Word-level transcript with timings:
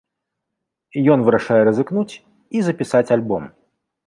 Ён 1.15 1.19
вырашае 1.27 1.59
рызыкнуць 1.67 2.09
і 2.15 2.57
запісаць 2.71 3.07
альбом. 3.19 3.43